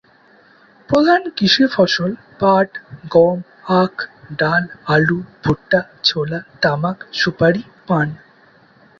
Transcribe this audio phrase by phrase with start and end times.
[0.89, 2.69] প্রধান কৃষি ফসল ধান, পাট,
[3.11, 3.37] গম,
[3.81, 3.93] আখ,
[4.39, 8.07] ডাল, আলু, ভুট্টা, ছোলা, তামাক, সুপারি, পান।